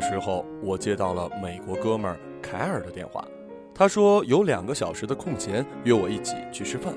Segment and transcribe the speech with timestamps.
[0.00, 3.24] 时候，我接到了美国哥们儿凯尔的电话，
[3.74, 6.94] 他说有两个小时的空闲，约我一起去吃饭。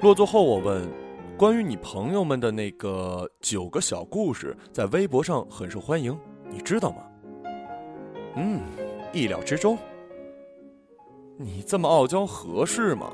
[0.00, 0.86] 落座后，我问
[1.38, 6.18] ：“关于你朋友们的那个九个小故事，在微博上很受欢迎，
[6.50, 6.96] 你知道吗？”
[8.36, 8.60] 嗯，
[9.12, 9.78] 意料之中。
[11.38, 13.10] 你这么傲娇合适吗？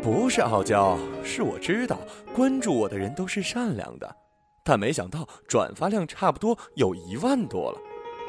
[0.00, 1.98] 不是傲娇，是我知道
[2.34, 4.16] 关注我的人都是善良的，
[4.68, 7.78] 但没想到转发量差不多有一万多了。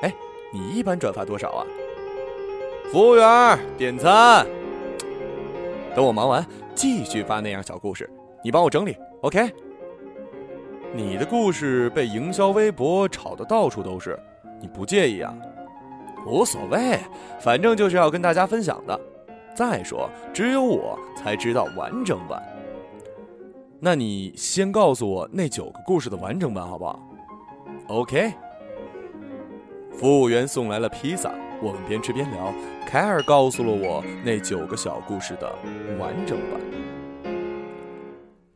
[0.04, 0.16] 哎，
[0.54, 1.66] 你一般转发多少啊？
[2.94, 4.48] 服务员，点餐。
[5.94, 8.10] 等我忙完，继续发那样小故事，
[8.42, 9.54] 你帮我整理，OK？
[10.94, 14.18] 你的故事被营销微博炒得到处都是，
[14.62, 15.36] 你不介意啊？
[16.26, 16.98] 无所谓，
[17.38, 18.98] 反正就是要跟大家分享的。
[19.54, 22.42] 再说，只有我才知道完整版。
[23.82, 27.00] 那你先告诉我那九个故事的完整版好不好
[27.88, 28.34] ？OK。
[29.94, 32.54] 服务员送来了披萨，我们边吃边聊。
[32.86, 35.50] 凯尔告诉了我那九个小故事的
[35.98, 36.62] 完整版。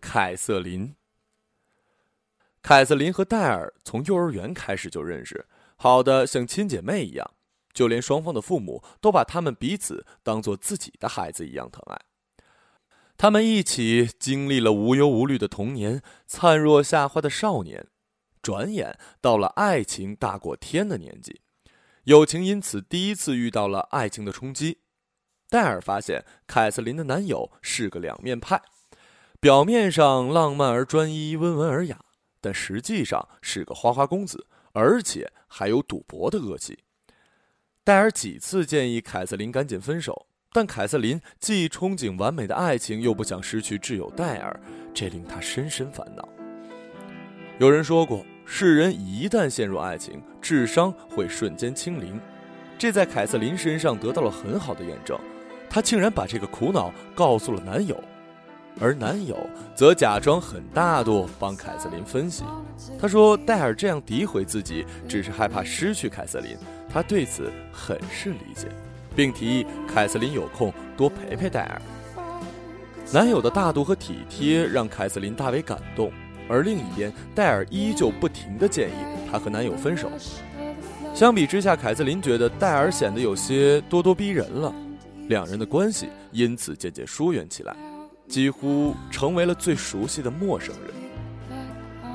[0.01, 0.93] 凯瑟琳，
[2.61, 5.45] 凯瑟琳和戴尔从幼儿园开始就认识，
[5.77, 7.31] 好的像亲姐妹一样。
[7.73, 11.99] 就连双方的父母都把他们彼此当做自己的孩子一样疼爱。
[13.17, 17.87] 他们一起经历了无忧无虑的童年，灿若夏花的少年，
[18.41, 21.41] 转眼到了爱情大过天的年纪，
[22.03, 24.79] 友情因此第一次遇到了爱情的冲击。
[25.49, 28.61] 戴尔发现凯瑟琳的男友是个两面派，
[29.39, 32.03] 表面上浪漫而专一、温文尔雅，
[32.41, 36.79] 但实际上是个花花公子，而且还有赌博的恶习。
[37.83, 44.57] 戴尔几次建议凯瑟琳赶紧分手，但凯瑟琳既憧憬完美的爱情，又不想失去挚友戴尔，
[44.93, 46.29] 这令她深深烦恼。
[47.57, 52.19] 有人说过，世人一旦陷入爱情，智商会瞬间清零，
[52.77, 55.19] 这在凯瑟琳身上得到了很好的验证。
[55.69, 58.01] 她竟然把这个苦恼告诉了男友。
[58.81, 59.37] 而男友
[59.75, 62.43] 则假装很大度，帮凯瑟琳分析。
[62.99, 66.57] 他说：“戴尔这样诋毁自己，只是害怕失去凯瑟琳。
[66.89, 68.67] 他对此很是理解，
[69.15, 71.81] 并提议凯瑟琳有空多陪陪戴尔。”
[73.11, 76.11] 男友的大度和体贴让凯瑟琳大为感动。
[76.49, 78.93] 而另一边，戴尔依旧不停地建议
[79.31, 80.11] 她和男友分手。
[81.13, 84.73] 相比之下，凯瑟琳觉得戴尔显得有些咄咄逼人了，
[85.29, 87.75] 两人的关系因此渐渐疏远起来。
[88.27, 91.02] 几乎成为了最熟悉的陌生人。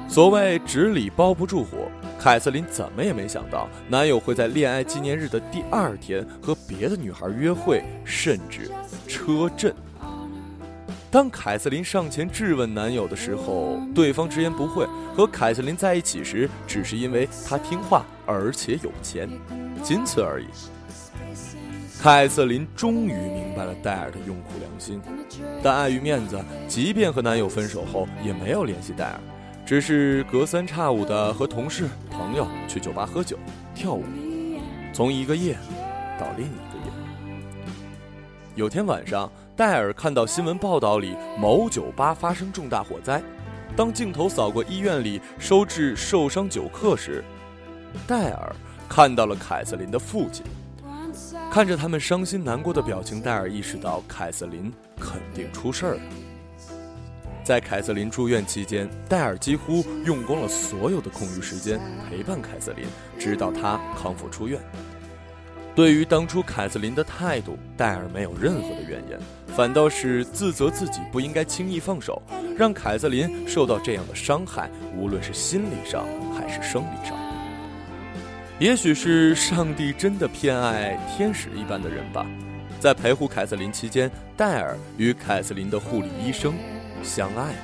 [0.08, 8.70] 所谓纸里包不住火，凯瑟琳怎么也没想到，男友会在恋爱纪念日的第二天和别的女孩约会，甚至
[9.06, 9.72] 车震。
[11.10, 19.28] 当凯瑟琳上前质问男友的时候，对方直言不讳，和凯瑟琳在一起时只是因为他听话而且有钱，
[19.82, 20.46] 仅此而已。
[22.00, 25.00] 凯瑟琳终于明白了戴尔的用苦良心，
[25.62, 29.20] 但碍于面子，即便和男友分手后，也没有联系戴尔，
[29.68, 33.38] 只是隔三差五的和同事、朋友去酒吧喝酒、
[33.74, 34.02] 跳舞，
[34.94, 35.58] 从一个夜
[36.18, 37.72] 到另一个夜。
[38.54, 43.22] 有天晚上，戴尔看到新闻报道里某酒吧发生重大火灾，
[43.76, 47.22] 当镜头扫过医院里收治受伤酒客时，
[48.06, 48.56] 戴尔
[48.88, 50.46] 看到了凯瑟琳的父亲。
[51.50, 56.00] 看着他们伤心难过的表情，戴尔意识到凯瑟琳肯定出事儿了。
[57.48, 62.84] 在凯瑟琳住院期间，戴尔几乎用光了所有的空余时间陪伴凯瑟琳，
[63.18, 64.60] 直到她康复出院。
[65.74, 69.18] 对于当初凯瑟琳的态度，戴尔没有任何的怨言，
[69.56, 72.20] 反倒是自责自己不应该轻易放手，
[72.54, 76.04] 让凯瑟琳受到这样的伤害，无论是心理上
[76.34, 77.16] 还是生理上。
[78.58, 82.26] 也许是上帝真的偏爱天使一般的人吧，
[82.78, 86.52] 在陪护凯瑟琳期间，戴尔与凯瑟琳的护理医生
[87.02, 87.54] 相爱。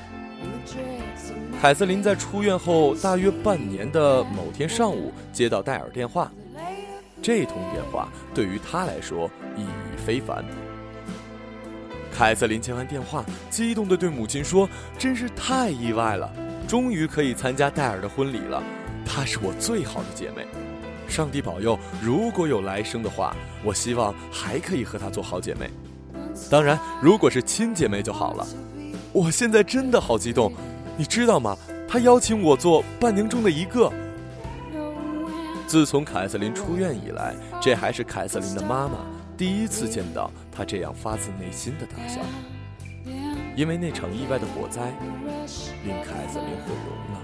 [1.61, 6.31] 凯瑟琳在出院后大约半年的某天上午接到戴尔电话，
[7.23, 10.45] 这通电话对于她来说意义非凡。
[12.13, 16.31] 凯瑟琳接完电话，激动地对母亲说：“真是太意外了，
[16.69, 18.63] 终于可以参加戴尔的婚礼了，
[19.07, 20.47] 她是我最好的姐妹。”
[21.09, 23.35] 上帝保佑，如果有来生的话，
[23.65, 25.71] 我希望还可以和她做好姐妹。
[26.51, 28.47] 当然，如果是亲姐妹就好了。
[29.14, 30.52] 我现在真的好激动，
[30.96, 31.56] 你知道吗？
[31.88, 33.88] 他邀请我做伴娘中的一个。
[35.69, 37.32] 自从凯瑟琳出院以来，
[37.62, 38.99] 这还是凯瑟琳的妈妈
[39.37, 42.20] 第一次见到她这样发自内心的大笑。
[43.55, 44.93] 因为那场意外的火灾，
[45.84, 47.22] 令凯瑟琳毁容了。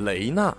[0.00, 0.56] 雷娜。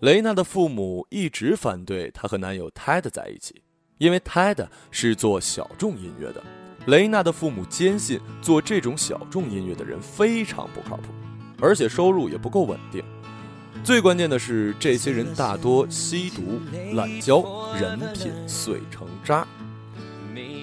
[0.00, 3.62] 雷娜的父母一直反对她和男友泰德在一起，
[3.98, 6.42] 因为泰德是做小众音乐的。
[6.86, 11.04] 雷娜的父母坚信做这种小众音乐的人非常不靠谱，
[11.60, 13.04] 而且收入也不够稳定。
[13.84, 16.60] 最关键的是，这些人大多吸毒、
[16.94, 19.46] 滥交，人品碎成渣。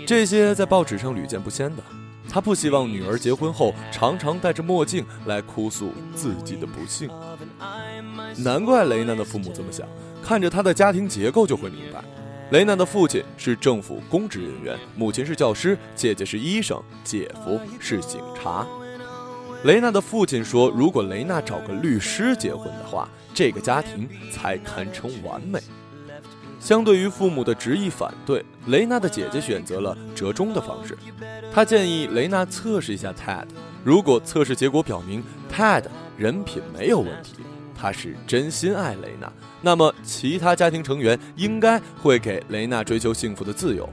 [0.07, 1.83] 这些在报纸上屡见不鲜的。
[2.27, 7.07] 他不希望女儿结婚后常常戴着墨镜来哭诉自己的不幸。
[8.37, 9.87] 难怪雷娜的父母这么想，
[10.23, 12.03] 看着她的家庭结构就会明白。
[12.51, 18.67] 雷娜的父亲是政府公职人员，母亲是教师，姐姐是医生，姐夫是警察。
[19.63, 25.59] 雷娜的父亲说，如果雷娜找个律师结婚的话，这个家庭才堪称完美。
[26.59, 30.95] 相对于父母的执意反对，雷娜的姐姐选择了折中的方式。
[31.51, 33.45] 她建议雷娜测试一下 Ted，
[33.83, 35.85] 如果测试结果表明 Ted
[36.17, 37.35] 人品没有问题，
[37.75, 39.31] 他是真心爱雷娜，
[39.61, 43.89] 那么其他家庭成员应该会给雷娜追求幸福的自由。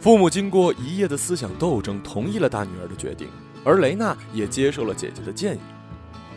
[0.00, 3.28] 父母经过一夜的思想斗争，同意了大女儿的决定，
[3.64, 5.60] 而雷娜也接受了姐姐的建议。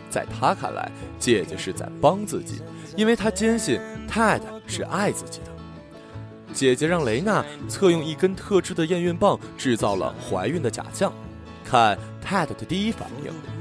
[0.09, 0.89] 在她看来，
[1.19, 2.61] 姐姐是在帮自己，
[2.95, 3.77] 因为她坚信
[4.09, 5.51] Ted 是爱自己的。
[6.53, 11.11] 姐姐让雷娜测用一根特制的验孕棒，制造了怀孕的假象，
[11.65, 13.56] 看 Ted 的第一反应。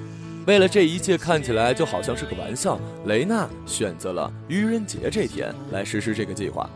[0.47, 6.71] 为了这一切看起来就好像是个玩笑，雷娜选择了愚人节这天来实施这个计划。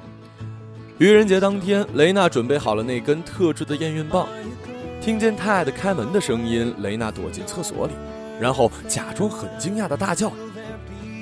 [0.99, 4.29] 愚人节当天，雷娜准备好了那根特制的验孕棒。
[5.01, 7.93] 听见 Ted 开门的声音，雷娜躲进厕所里。
[8.41, 10.33] 然后假装很惊讶的大叫，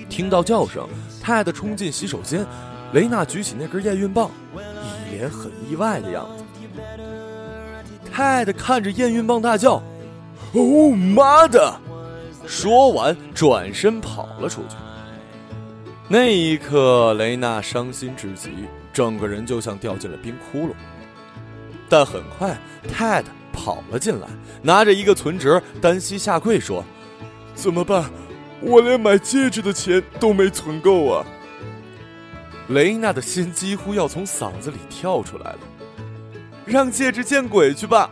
[0.09, 0.89] 听到叫声，
[1.21, 2.47] 泰德冲进洗手间，
[2.93, 6.44] 雷娜举起那根验孕棒，一脸很意外的样子。
[8.11, 9.83] 泰德看着验孕棒大叫
[10.55, 11.73] ：“哦妈的！”
[12.49, 14.77] 说完转身跑了出去。
[16.09, 18.50] 那一刻，雷娜伤心至极，
[18.91, 20.73] 整个人就像掉进了冰窟窿。
[21.91, 22.59] 但很快，
[22.91, 24.27] 泰德跑了进来，
[24.62, 26.83] 拿着一个存折，单膝下跪说。
[27.55, 28.11] 怎么办？
[28.62, 31.27] 我连买戒指的钱都没存够啊！
[32.69, 35.59] 雷娜的心几乎要从嗓子里跳出来了。
[36.65, 38.11] 让戒指见鬼去吧！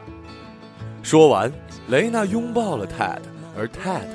[1.02, 1.50] 说完，
[1.88, 3.20] 雷娜拥抱了 Ted，
[3.56, 4.06] 而 Ted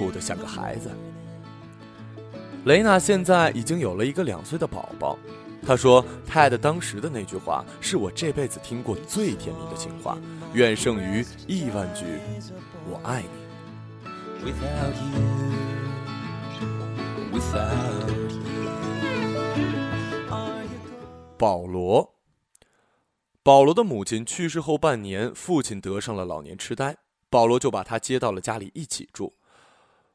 [0.00, 0.90] 哭得像个孩子。
[2.64, 5.18] 雷娜现在已经有了一个两岁的宝宝。
[5.62, 10.16] 她说：“Ted 当时的那句话是我这辈子听过最甜蜜的情话，
[10.54, 12.06] 远胜于亿万句
[12.88, 13.28] ‘我爱你’。”
[14.42, 14.94] without
[17.30, 18.40] without you,
[20.70, 21.36] you.
[21.36, 22.14] 保罗，
[23.42, 26.96] 保罗的母亲去世后半年，父亲得上了老年痴呆，
[27.28, 29.34] 保罗就把他接到了家里一起住。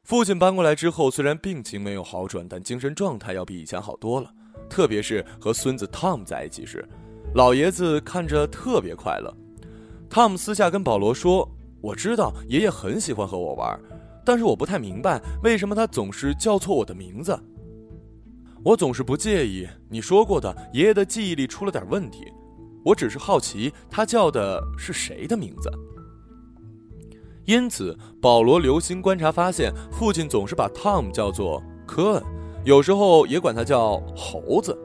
[0.06, 4.32] 父亲搬过来之后，虽然病情没有好转，但精神状态要比以前好多了。
[4.70, 6.88] 特别是和孙子 Tom 在一起时，
[7.34, 9.36] 老爷子看着特别快乐。
[10.08, 11.50] Tom 私下跟保罗说
[11.82, 13.76] ：“我知道爷爷很喜欢和我玩。”
[14.24, 17.36] 但是我不太明白，为什么他总是叫错我的名字。
[18.62, 22.32] 我总是不介意你说过的，爷爷的记忆力出了点问题。
[22.84, 25.68] 我只是好奇他叫的是谁的名字。
[27.46, 32.22] 因此，保罗留心观察，发现父亲总是把 Tom 叫做科恩，
[32.64, 34.76] 有时候也管他叫猴子。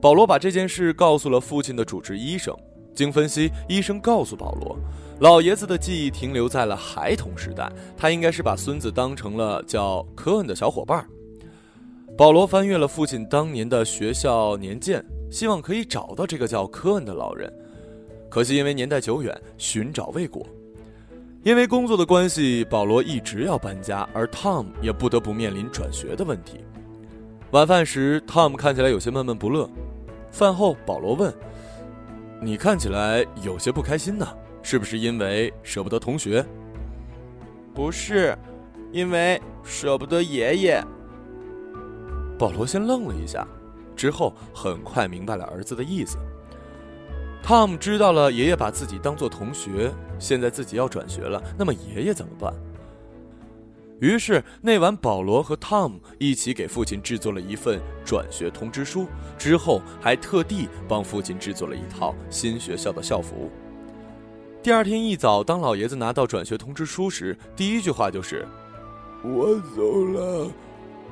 [0.00, 2.54] 保罗把这件事告诉了父亲的主治医生。
[2.94, 4.78] 经分析，医生告诉保罗。
[5.18, 11.04] 老爷子的记忆停留在了孩童时代，他应该是把孙子当成了叫科恩的小伙伴。
[12.16, 17.52] 保罗翻阅了父亲当年的学校年鉴，希望可以找到这个叫科恩的老人。
[18.30, 20.46] 可惜因为年代久远，寻找未果。
[21.44, 26.64] 因为工作的关系，保罗一直要搬家，而 Tom 也不得不面临转学的问题。
[27.50, 29.68] 晚饭时，Tom 看起来有些闷闷不乐。
[30.30, 31.32] 饭后，保罗问
[32.40, 34.26] ：“你看起来有些不开心呢？”
[34.62, 36.42] 是不是因为舍不得同学？
[37.74, 38.34] 不是，
[38.90, 40.82] 因为舍不得爷爷。
[42.38, 43.46] 保罗先愣了一下，
[43.94, 46.16] 之后很快明白了儿子的意思。
[47.42, 52.52] 汤姆知道了爷爷把自己当做同学，现在自己要转学了，那么爷爷怎么办？
[54.00, 59.06] 于是那晚，保罗和汤姆一起给父亲制作了一份转学通知书，
[59.38, 63.50] 之后还特地帮父亲制作了一套新学校的校服。
[64.62, 68.46] 第二天一早，当老爷子拿到转学通知书时，第一句话就是
[69.22, 70.50] ：“我走了，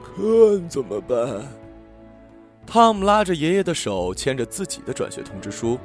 [0.02, 1.46] 可怎么办？”
[2.66, 5.78] 汤姆拉着爷爷的手，牵着自己的转学通知书。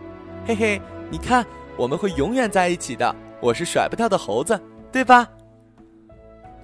[0.45, 0.81] 嘿嘿，
[1.11, 1.45] 你看，
[1.77, 3.15] 我们会永远在一起的。
[3.39, 4.59] 我是甩不掉的猴子，
[4.91, 5.29] 对吧？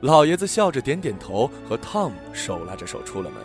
[0.02, 3.40] 老爷子笑着点点头，和汤姆手拉着手出了门。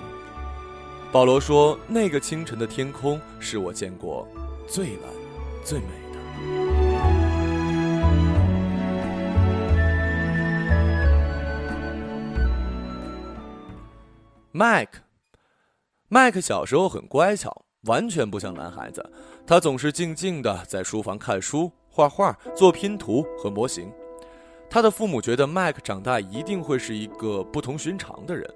[1.12, 4.26] 保罗说：“那个清晨的天空是我见过
[4.66, 5.02] 最蓝、
[5.64, 6.18] 最美的。”
[14.50, 15.02] 麦克，
[16.08, 19.04] 麦克小时候很乖巧，完全不像男孩子。
[19.46, 23.92] 他总是静静的在书房看书、画画、做拼图和模型。
[24.70, 28.46] 他的父母觉得麦克长大一定会是一个不同寻常的人。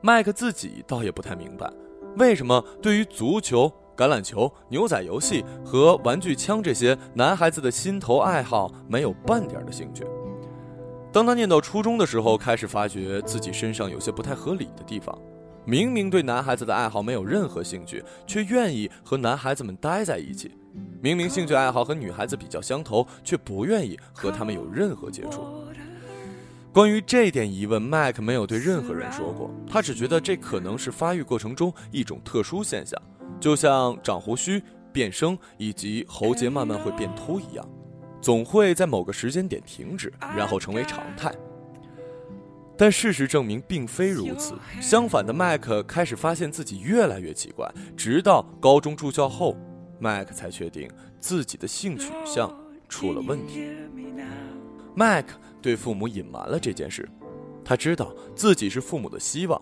[0.00, 1.70] 麦克自己倒也不太明白，
[2.16, 10.04] 为什么对于足球、橄榄球、牛仔游戏和玩具枪这些男孩子的心头爱好没有半点的兴趣。
[11.12, 15.16] 当他念到初中的时候，开始发觉自己身上有些不太合理的地方。
[15.64, 20.48] 明明对男孩子的爱好没有任何兴趣，却愿意和男孩子们待在一起；
[21.00, 25.44] 明明兴趣爱好和女孩子比较相投，却不愿意和他们有任何接触。
[26.72, 33.00] 关于这点疑问，麦克没有对任何人说过，他只觉得这可能是发育过程中一种特殊现象，
[33.38, 37.68] 就像长胡须、变声以及喉结慢慢会变秃一样，
[38.20, 41.30] 总会在某个时间点停止，然后成为常态。
[42.76, 44.54] 但事实证明并非如此。
[44.80, 47.70] 相反的，麦克开始发现自己越来越奇怪。
[47.96, 49.56] 直到高中住校后，
[49.98, 52.52] 麦克才确定自己的性取向
[52.88, 53.68] 出了问题。
[54.94, 57.08] 麦克对父母隐瞒了这件事，
[57.64, 59.60] 他知道自己是父母的希望，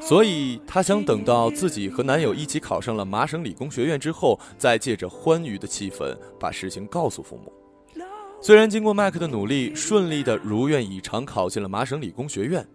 [0.00, 7.52] 所以他想等到自己和男友一起考上了麻省理工学院之后，再借着欢愉的气氛把事情告诉父母。
[8.44, 12.66] 虽然经过麦克的努力，顺利的如愿以偿考进了麻省理工学院，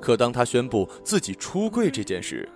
[0.00, 2.48] 可当他宣布自己出柜这件事，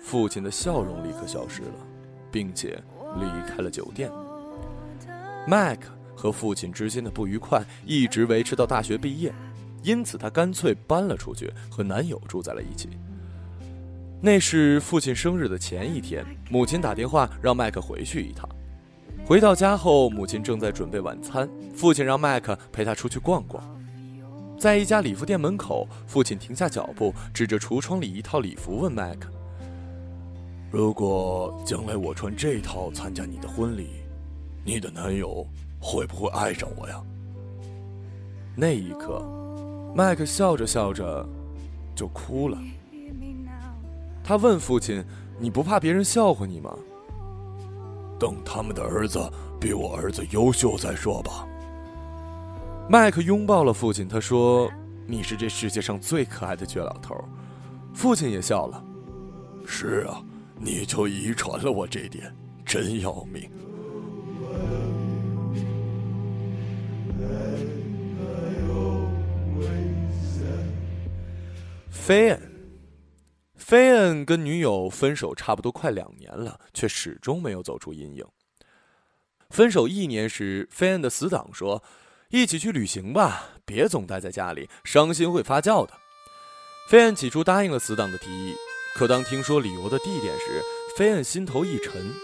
[0.00, 1.86] 父亲的笑容立刻消失了，
[2.28, 2.82] 并且
[3.20, 4.10] 离开了酒店。
[5.46, 9.32] 麦克和父亲之间的不愉快一直维持到大学毕业，
[9.84, 12.88] 因此他干脆搬了出去，和男友住在了一起。
[14.20, 18.48] 那是父亲生日的前一天，母亲打电话让麦克回去一趟。
[19.26, 21.48] 回到家后，母亲正在准备晚餐。
[21.74, 23.60] 父亲让麦克陪他出去逛逛。
[24.56, 29.28] 在一家礼服店门口，父亲停下脚步，指着橱窗里一套礼服问麦克
[30.70, 33.88] ：“如果将来我穿这套参加你的婚礼，
[34.64, 35.44] 你的男友
[35.80, 37.02] 会不会爱上我呀？”
[38.54, 39.26] 那一刻，
[39.92, 41.28] 麦克笑着笑着
[41.96, 42.56] 就哭了。
[44.22, 45.04] 他问父亲
[45.36, 46.72] ：“你不怕别人笑话你吗？”
[48.18, 49.20] 等他们的儿子
[49.60, 51.46] 比我儿子优秀再说吧。
[52.88, 54.70] 麦克拥抱了父亲，他说
[55.06, 57.16] ：“你是这世界上最可爱的倔老头。”
[57.92, 58.84] 父亲也笑了
[59.66, 60.22] ：“是啊，
[60.58, 63.50] 你就遗传了我这点，真要命。”
[71.90, 72.55] 菲恩。
[73.68, 78.24] 菲恩跟女友分手差不多快两年了，却始终没有走出阴影。
[79.50, 81.82] 分手一年时，菲恩的死党说
[82.30, 85.94] ：“一起去旅行吧，别总待在家里，伤心会发酵的。”
[86.88, 88.54] 菲恩起初答应了死党的提议，
[88.94, 90.62] 可当听说旅游的地点时，
[90.96, 92.14] 菲恩心头一沉，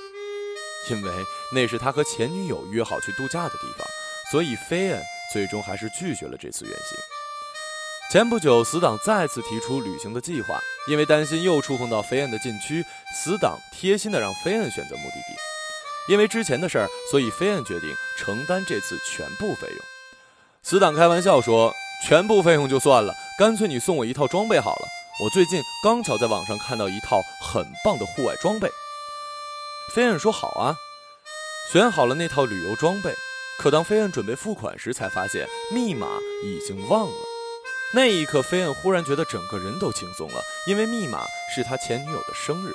[0.90, 1.10] 因为
[1.52, 3.84] 那是他和前女友约好去度假的地方，
[4.30, 6.96] 所以菲恩最终还是拒绝了这次远行。
[8.12, 10.60] 前不久，死党再次提出旅行的计划。
[10.86, 16.12] 因为担心又触碰到飞燕的禁区，死党贴心的让飞燕选择目的地。
[16.12, 19.78] 因为之前的事儿，所以飞燕决定承担这次全部费用。
[20.62, 21.72] 死党开玩笑说
[22.06, 24.86] ：“全部费用就算了，干脆你送我一套装备好了。
[25.24, 28.68] 我最近刚巧在网上看到一套很棒的户外装备。”
[29.96, 30.76] 飞燕说：“好啊。”
[31.72, 33.14] 选好了那套旅游装备，
[33.58, 36.06] 可当飞燕准备付款时，才发现密码
[36.44, 37.31] 已经忘了。
[37.94, 42.72] 那一刻，菲恩忽然觉得整个人都轻松了，因为密码是他前女友的生日。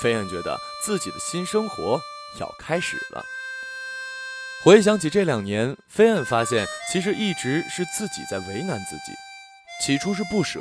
[0.00, 2.00] 菲恩觉得自己的新生活
[2.40, 3.22] 要开始了。
[4.64, 9.12] 回想起这两年，菲恩发现其实一直是自己在为难自己。
[9.84, 10.60] 起初是不舍，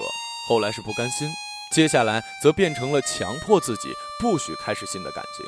[0.49, 1.29] 后来是不甘心，
[1.71, 5.45] 接下来则变成了强迫自己不许开始新的感情，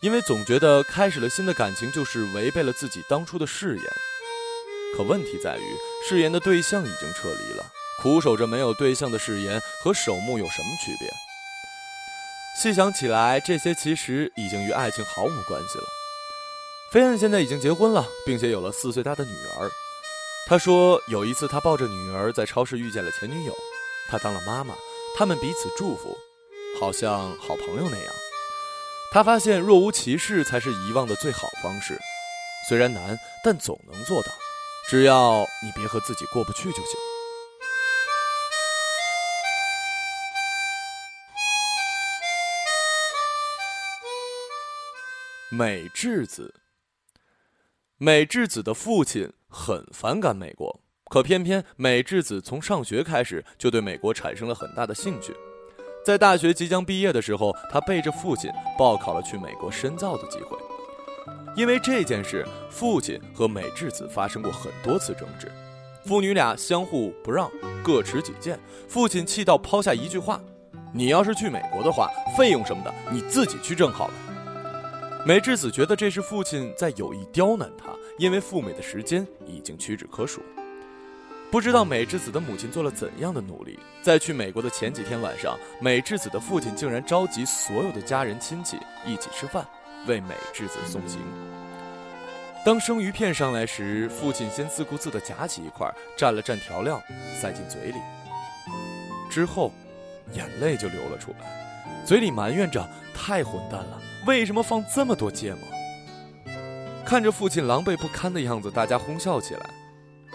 [0.00, 3.84] 因为总觉得开始了新的感情就是违背了自己当初的誓言。
[4.96, 5.76] 可问题在于，
[6.08, 7.64] 誓言的对象已经撤离了，
[8.02, 11.08] 苦守着没有对象的誓言和守墓有什么区别？
[12.60, 15.84] 细想起来，这些其实已经与爱情毫无关系了。
[16.90, 19.70] 菲恩现在已经结婚了，并且有了四岁大的女儿。
[20.48, 23.54] 他说，有一次他抱着女儿在超市遇见了前女友，
[24.08, 24.74] 他当了妈妈，
[25.16, 26.16] 他们彼此祝福，
[26.80, 28.14] 好像好朋友那样。
[29.12, 31.98] 他发现若无其事才是遗忘的最好方式，
[32.68, 34.32] 虽然难，但总能做到。
[34.88, 36.98] 只要你别和自己过不去就行。
[45.50, 46.54] 美智子，
[47.98, 50.80] 美智子的父亲很反感美国，
[51.10, 55.36] 可偏偏美智子从上学开始就对美国产生了很大的兴趣。
[56.02, 60.67] 在大学即将毕业的时候，他背着父亲报考了去美国深造的机会。
[61.56, 65.50] 因为这件事，父亲和美智子发生过很多次争执，
[66.04, 67.50] 父女俩相互不让，
[67.82, 68.58] 各持己见。
[68.88, 70.40] 父亲气到抛下一句话
[70.94, 74.14] ：“你要是去美国的话，费用什么的你自己去挣好了。”
[75.26, 80.40] 美智子觉得这是父亲在有意刁难她，因为赴美的时间已经屈指可数。
[81.50, 89.66] 不知道美智子的母亲做了怎样的努力，在去美国的前几天晚上，美智子的父亲竟然召集所有的家人亲戚一起吃饭，
[90.06, 91.20] 为美智子送行。
[92.64, 97.02] 当生鱼片上来时，父亲先自顾自地夹起一块，蘸了蘸调料，
[97.40, 97.98] 塞进嘴里，
[99.30, 99.72] 之后，
[100.32, 105.60] 眼泪就流了出来，嘴里埋怨着：“太混蛋了，为什么放这么多芥末？”
[107.06, 109.70] 看着父亲狼狈不堪的样子，大家哄笑起来。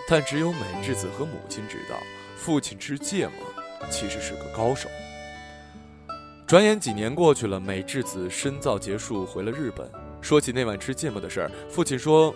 [0.08, 1.96] 但只有美智子和母亲知道，
[2.36, 4.89] 父亲吃芥末其实是个高手。
[6.54, 9.92] 转眼几年过去了，美智子深造结束，回了日本。
[10.22, 12.32] 说起那晚吃芥末的事儿，父亲说：“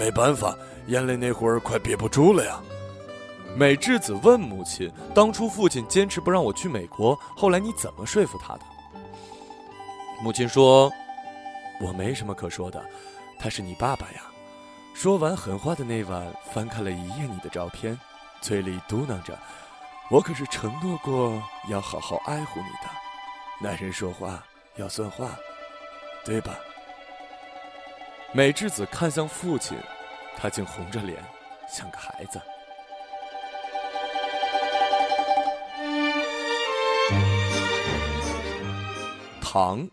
[0.00, 0.56] 没办法，
[0.86, 2.58] 眼泪那会儿快憋不住了呀。”
[3.54, 8.60] 美智子问母亲：“当初父亲坚持不让我去美国，后来你怎么说服他的？”
[10.24, 10.90] 母亲说
[11.82, 12.82] ：“我没什么可说的，
[13.38, 14.22] 他是你爸爸呀。”
[14.96, 18.00] 说完狠话的那晚，翻看了一页你的照片，
[18.40, 19.38] 嘴里嘟囔着
[20.10, 22.90] ：“我可是承诺过要好好爱护你的。
[23.60, 24.44] 男人说话
[24.76, 25.36] 要算话，
[26.24, 26.58] 对吧？”
[28.32, 29.78] 美智子看向父亲，
[30.36, 31.24] 他竟红着脸，
[31.68, 32.40] 像个孩子。
[39.40, 39.88] 唐，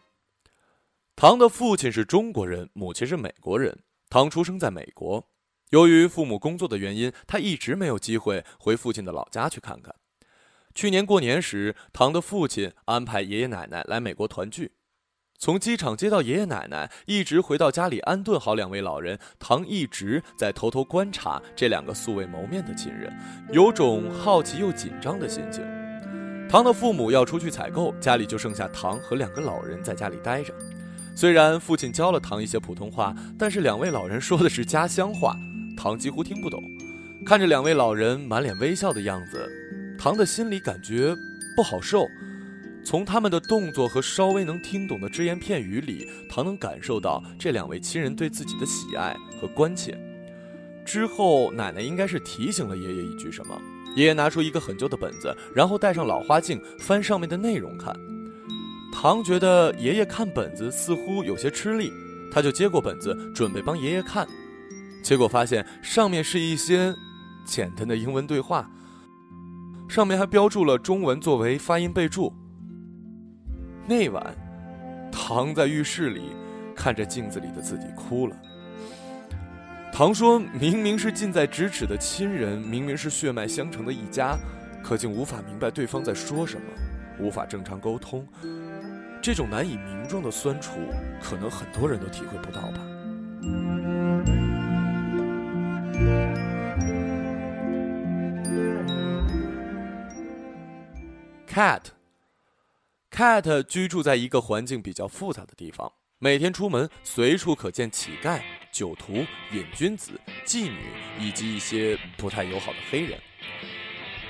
[1.16, 3.84] 唐的父亲是中国人，母亲是美国人。
[4.10, 5.30] 唐出生在美国，
[5.70, 9.96] 由于父母工作的原因，他一直没有机会回父亲的老家去看看。
[10.74, 14.72] 去年过年时，唐的父亲安排爷爷奶奶来美国团聚。
[15.38, 23.12] 从机场接到爷爷奶奶，一直回到家里安顿好两位老人，唐一直在偷偷观察这两个素未谋面的亲人，
[23.52, 25.64] 有种好奇又紧张的心情。
[26.48, 30.54] 唐的父母要出去采购，家里就剩下唐和两个老人在家里待着。
[31.16, 35.36] 虽然父亲教了唐一些普通话，但是两位老人说的是家乡话，
[35.76, 36.62] 唐几乎听不懂。
[37.26, 39.50] 看着两位老人满脸微笑的样子，
[40.04, 41.16] 唐的心里感觉
[41.56, 42.08] 不好受。
[42.84, 49.96] 从他们的动作和稍微能听懂的只言片语里，唐能感受到这两位亲人对自己的喜爱和关切。
[50.84, 53.56] 之后，奶奶应该是提醒了爷爷一句什么，
[53.96, 57.96] 爷爷拿出一个很旧的本子，然后戴上老花镜，翻上面的内容看。
[58.92, 61.94] 唐觉得爷爷看本子似乎有些吃力，
[62.32, 64.28] 他就接过本子准备帮爷爷看，
[65.04, 66.92] 结果发现上面是一些
[67.46, 68.68] 简单的英文对话，
[69.92, 72.34] 上面还标注了中文作为发音备注。
[73.86, 74.34] 那晚，
[75.12, 76.32] 唐在浴室里
[76.74, 78.38] 看着镜子里的自己哭了。
[79.92, 84.38] 唐说明明是近在咫尺的亲人，明明是血脉相承的一家，
[84.82, 86.68] 可竟无法明白对方在说什么，
[87.20, 88.26] 无法正常沟通。
[89.22, 90.80] 这种难以名状的酸楚，
[91.22, 92.80] 可能很多人都体会不到吧。
[101.54, 110.78] Cat，Cat 居住在一个环境比较复杂的地方，每天出门随处可见乞丐、酒徒、瘾君子、妓女
[111.20, 113.20] 以及一些不太友好的黑人。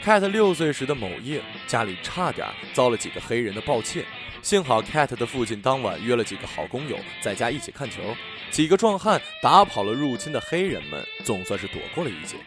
[0.04, 4.04] Cat 六岁时的某夜，家里差点遭了几个黑人的暴窃。
[4.42, 8.02] 幸好 Cat 的父亲当晚约了几个好工友在家一起看球，
[8.50, 12.38] 几个壮汉打跑了入侵的黑人们，总算是躲过了一劫。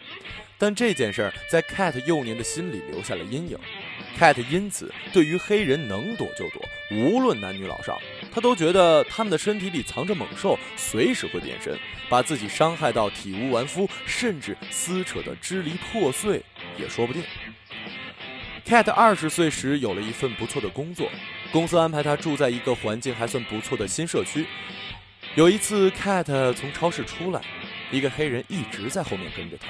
[0.57, 3.57] 但这件事儿在 Cat 幼年的心里留下了阴影
[4.17, 16.41] ，Cat 因此对于黑人能躲就躲，无论男女老少，他都觉得他们的身体里藏着猛兽，随时会变身，把自己伤害到体无完肤，甚至撕扯得支离破碎
[16.77, 17.21] 也说不定。
[18.65, 21.09] Cat 二十岁时有了一份不错的工作。
[21.51, 24.45] 公司安排他住在一个环境还算不错的新社区。
[25.35, 27.41] 有一次，Cat 从超市出来，
[27.95, 29.67] 一个黑人一直在后面跟着他，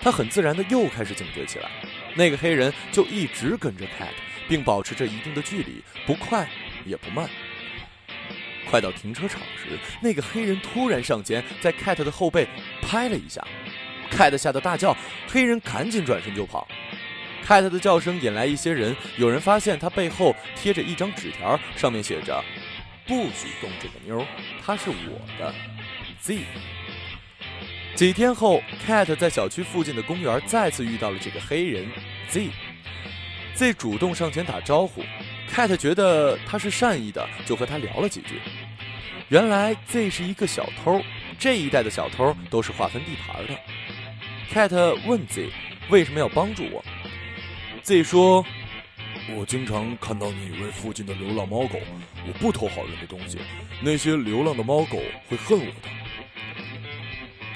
[0.00, 1.70] 他很自然的又开始警觉起来。
[2.16, 4.10] 那个黑人就一直跟着 Cat，
[4.48, 6.48] 并保持着一定的距离，不快
[6.84, 7.30] 也不慢。
[8.68, 12.48] 快到停车场时，那个黑人突然上前，在 Cat 的后背
[12.82, 13.46] 拍了一下
[14.10, 14.96] ，，Cat 吓得大叫，
[15.28, 16.66] 黑人赶紧转身就跑。
[17.46, 22.44] Cat 的叫声引来一些人，有人发现他背后贴着一张纸条，上面写着
[23.06, 24.26] ：“不许动这个妞，
[24.66, 25.54] 她是我的。
[26.20, 26.40] ”Z。
[27.98, 31.84] 几天后，Cat 在小区附近的公园再次遇到了这个黑人
[32.28, 32.48] Z。
[33.56, 35.02] Z 主动上前打招呼
[35.50, 38.38] ，Cat 觉得他是善意的，就和他聊了几句。
[39.30, 41.02] 原来 Z 是一个小偷，
[41.40, 43.58] 这一代的小偷都是划分地盘的。
[44.54, 45.50] Cat 问 Z
[45.90, 46.84] 为什么要帮助我
[47.82, 48.46] ，Z 说
[49.34, 51.80] ：“我经常看到你喂附近的流浪猫狗，
[52.28, 53.38] 我不偷好人的东西，
[53.82, 55.88] 那些流浪的猫狗会恨我的。”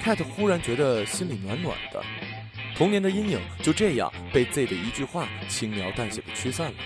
[0.02, 2.02] Cat 忽然觉得心里暖暖的，
[2.74, 6.78] 童年的阴影就这样被 Z 的一句话轻描淡写的驱散了。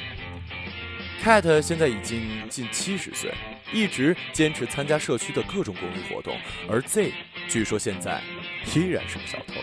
[1.25, 3.33] Cat 现在已经近七十岁，
[3.73, 7.11] 一直坚持参加社区的各种公益活动，而 Z
[7.49, 8.23] 据说现在
[8.75, 9.55] 依然是个小偷。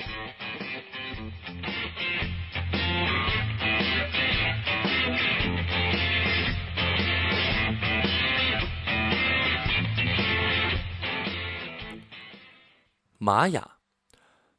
[13.23, 13.77] 玛雅，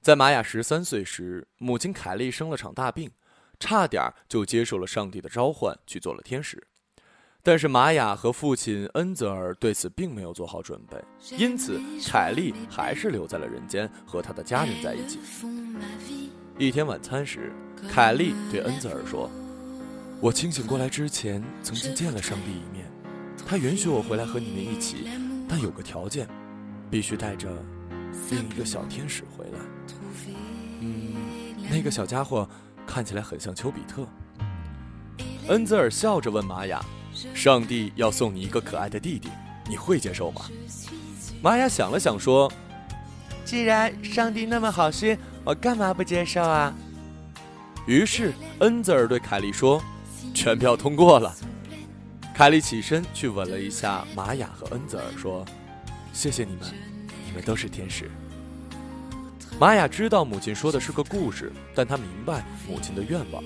[0.00, 3.11] 在玛雅十三岁时，母亲凯莉生了场大病，
[3.61, 6.66] 差点就接受了上帝的召唤去做了天使。
[7.42, 10.96] 但是玛雅和父亲恩泽尔对此并没有做好准备，
[11.37, 15.18] 因此凯莉还是留在了人间，和他的家人在一起。
[16.57, 17.53] 一天晚餐时，
[17.92, 19.31] 凯莉对恩泽尔说
[20.22, 22.90] ：“我清醒过来之前，曾经见了上帝一面，
[23.46, 25.07] 他允许我回来和你们一起，
[25.46, 26.27] 但有个条件，
[26.90, 27.46] 必须带着。”
[28.31, 29.59] 另一个小天使回来，
[30.81, 31.14] 嗯，
[31.70, 32.48] 那个小家伙
[32.87, 34.07] 看起来很像丘比特。
[35.48, 36.85] 恩泽尔笑着问玛雅
[37.35, 39.29] ：“上帝要送你一个可爱的弟弟，
[39.68, 40.42] 你会接受吗？”
[41.42, 42.50] 玛雅想了想说
[43.44, 46.74] ：“既然上帝那么好心，我干嘛不接受啊？”
[47.87, 49.83] 于是恩泽尔对凯莉说
[50.33, 51.35] ：“全票通过了。”
[52.35, 55.44] 凯莉起身去吻了一下玛雅和恩泽尔，说
[56.12, 56.62] ：“谢谢你们。”
[57.35, 58.09] 你们都是天使。
[59.59, 63.42] 玛雅知道母亲说的是个故事，但她明白母亲的愿望。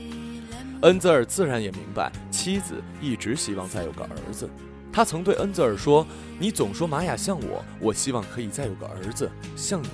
[0.83, 4.47] 恩泽尔自然也明白，妻子一直希望再有个儿子。
[4.93, 6.07] 他曾对恩泽尔说
[6.39, 9.89] ：“你总说玛雅像我，我希望可以再有个儿子像你，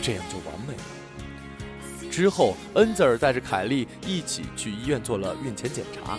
[0.00, 6.18] 这样就完美了。”之后，恩泽尔带着凯莉一起去医院做了孕前检查。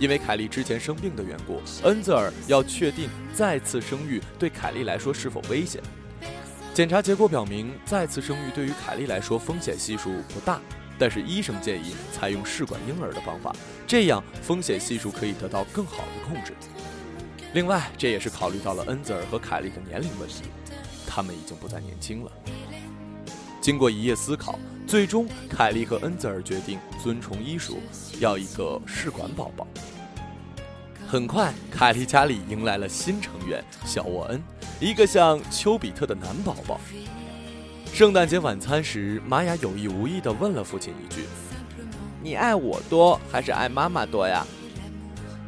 [0.00, 5.80] 因为凯莉之前生病的缘故，恩泽尔要确定再次生育对凯莉来说是否危险。
[6.72, 10.60] 检查结果表明，再次生育对于凯莉来说风险系数不大，
[10.98, 13.54] 但是医生建议采用试管婴儿的方法，
[13.86, 16.54] 这样风险系数可以得到更好的控制。
[17.52, 20.44] 另外，这也是考虑到了恩泽尔和凯莉的年龄问题，
[21.06, 22.30] 他们已经不再年轻了。
[23.60, 27.80] 经过一夜思考，最终凯莉和恩泽尔决定遵从医嘱，
[28.20, 29.66] 要一个试管宝宝。
[31.06, 34.40] 很快，凯莉家里迎来了新成员小沃恩。
[34.80, 36.80] 一个像丘比特的男宝宝。
[37.92, 41.26] 圣诞节晚餐时，玛雅有意无意地问了父亲一句
[42.22, 44.46] ：“你爱我多还是爱妈妈多呀？”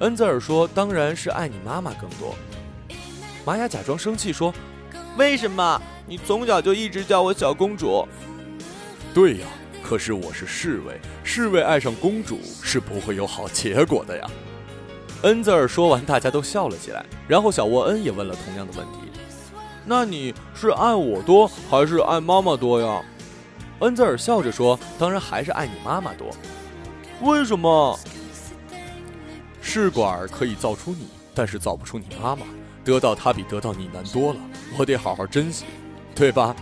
[0.01, 2.35] 恩泽尔说：“当然是爱你妈妈更多。”
[3.47, 4.53] 玛雅假装生气说
[5.17, 5.81] ：“为什么？
[6.07, 8.07] 你从小就一直叫我小公主。
[9.15, 9.47] ”“对呀，
[9.83, 14.31] 可是我是侍卫，侍卫爱上公主是不会有好结果的呀。”
[15.23, 17.07] 恩泽尔说完，大家都笑了起来。
[17.27, 19.02] 然后小沃恩也问了同样的问题。
[19.85, 23.03] 那你是爱我多还是爱妈妈多呀？
[23.81, 26.31] 恩泽尔笑着说：“当然还是爱你妈妈多。
[27.21, 27.99] 为什么？
[29.61, 32.47] 试管可以造出你，但是造不出你妈妈。
[32.85, 34.41] 得到她比得到你难多了，
[34.79, 35.65] 我得好好珍惜，
[36.15, 36.55] 对吧？”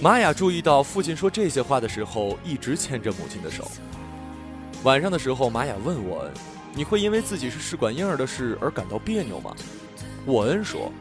[0.00, 3.68] 玛雅注意到父亲说这些话的时候一直牵着母亲的手。
[4.84, 6.32] 晚上的时候，玛雅问沃恩
[6.72, 9.52] ：“你会因为自己是试管婴儿的事而感到别扭吗？”
[10.26, 10.92] 沃恩说。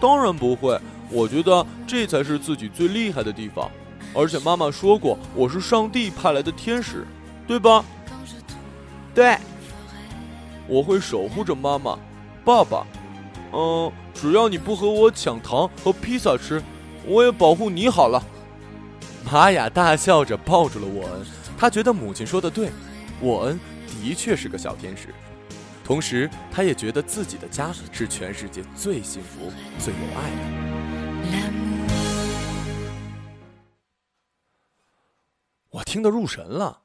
[0.00, 0.78] 当然不会，
[1.10, 3.70] 我觉得这才是自己最厉害的地方。
[4.14, 7.06] 而且妈妈说过，我是上帝派来的天使，
[7.46, 7.84] 对吧？
[9.14, 9.36] 对，
[10.68, 11.98] 我会守护着妈妈、
[12.44, 12.86] 爸爸。
[13.52, 16.62] 嗯，只要你不和我抢糖和披萨吃，
[17.06, 18.22] 我也保护你好了。
[19.30, 21.26] 玛雅大笑着抱住了沃恩，
[21.56, 22.70] 他觉得母亲说的对，
[23.20, 25.08] 沃恩的确是个小天使。
[25.84, 30.38] 同时，他也觉得自己的家是全世界最幸福、最有爱的。
[35.68, 36.84] 我听得入神了，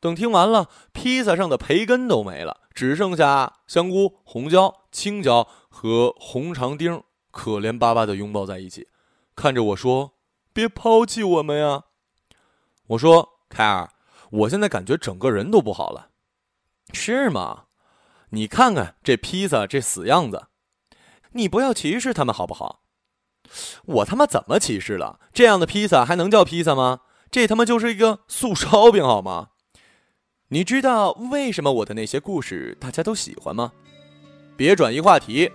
[0.00, 8.88] 等听完了，披萨上的培根都没了，只剩下香菇、红椒、青椒和红肠丁，可怜巴巴的拥抱在一起，
[9.36, 10.14] 看着我说
[10.54, 11.84] ：“别抛弃我们呀！”
[12.88, 13.90] 我说：“凯尔，
[14.30, 16.08] 我现在感觉整个人都不好了。”
[16.94, 17.64] 是吗？
[18.30, 20.48] 你看看这披萨这死样子，
[21.32, 22.82] 你不要歧视他们好不好？
[23.86, 25.20] 我他妈怎么歧视了？
[25.32, 27.00] 这样的披萨还能叫披萨吗？
[27.30, 29.48] 这他妈就是一个素烧饼好吗？
[30.48, 33.72] 你知道为什么我的那些故事大家都喜欢吗？
[34.56, 35.50] 别转移话题。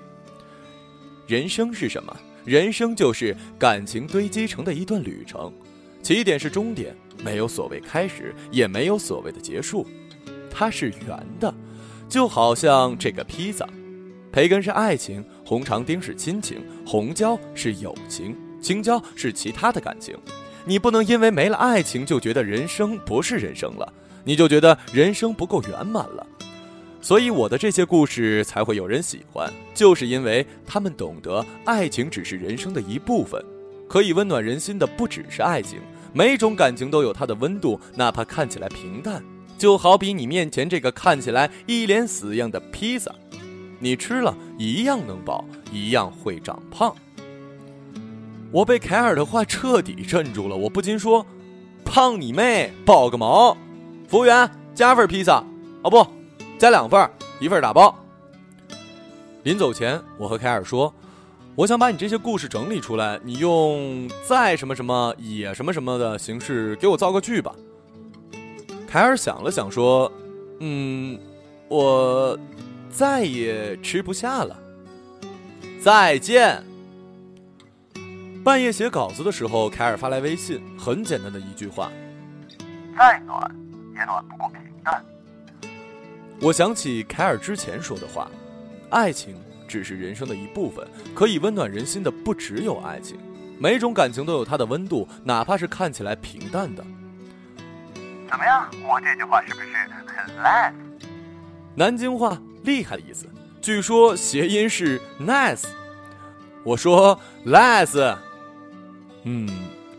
[1.28, 2.16] 人生是什么？
[2.46, 5.54] 人生就是感情堆积成的一段旅程，
[6.02, 9.88] 起点是终点，没有所谓开始，也没有所谓的结束，
[10.52, 11.54] 它是圆的，
[12.14, 13.68] 就好像这个披萨，
[14.32, 20.16] 培根是爱情，红肠丁是亲情，红椒是友情，青椒是其他的感情。
[20.64, 23.92] 你不能因为没了爱情就觉得人生不是人生了。
[24.24, 26.24] 你就觉得人生不够圆满了，
[27.02, 33.44] 所以我的这些故事才会有人喜欢，就是因为他们懂得爱情只是人生的一部分，
[33.90, 35.80] 可以温暖人心的不只是爱情，
[36.14, 39.24] 每种感情都有它的温度，哪怕看起来平淡，
[39.58, 43.12] 就好比你面前这个看起来一脸死样的披萨，
[43.80, 46.94] 你吃了一样能饱，一样会长胖。
[48.52, 51.26] 我被凯尔的话彻底镇住了，我不禁说
[51.84, 53.58] ：“胖你妹，饱个毛！”
[54.08, 55.44] 服务员，加份披萨，
[55.82, 56.06] 哦不，
[56.60, 57.98] 加两份，一份打包。
[59.44, 60.94] 临走前，我和凯尔说
[61.56, 67.56] ：“我想把你这些故事整理出来，你用再什么什么也什么什么的形式给我造个句吧。”
[68.94, 70.12] 凯尔想了想说
[70.62, 71.20] ：“嗯，
[71.68, 72.38] 我
[72.92, 74.56] 再也吃不下了。
[75.82, 76.64] 再见。”
[78.46, 81.92] 半夜写稿子的时候，凯尔发来微信，很简单的一句话
[82.96, 83.42] ：“再暖。”
[83.98, 85.04] 也暖不过平淡。
[86.40, 88.30] 我想起凯尔之前说的话
[88.92, 89.36] ：“爱情
[89.68, 93.18] 只是人生的一部分，可以温暖人心的不只有爱情。
[93.58, 96.86] 每种感情都有它的温度，哪怕是看起来平淡的。”
[98.34, 98.68] 怎么样？
[98.84, 99.68] 我这句话是不是
[100.08, 100.74] 很烂？
[101.76, 103.28] 南京话厉害的意思，
[103.62, 105.66] 据说谐音是 nice。
[106.64, 108.18] 我说 less，。
[109.22, 109.48] 嗯，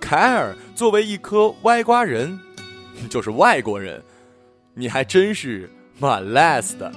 [0.01, 2.37] 凯尔作为一颗歪瓜人。
[3.09, 4.03] 就是外国人，
[4.75, 5.71] 你还真是
[6.01, 6.91] 蛮 less 的。